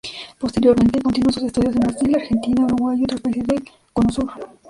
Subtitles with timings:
[0.39, 3.63] Posteriormente, continuó sus estudios en Brasil, Argentina, Uruguay y otros países del
[3.93, 4.31] cono sur.